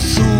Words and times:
sou 0.00 0.33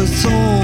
was 0.00 0.22
torn. 0.22 0.57